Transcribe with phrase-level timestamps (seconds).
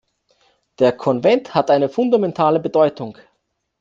[0.79, 3.15] Der Konvent hat eine fundamentale Bedeutung.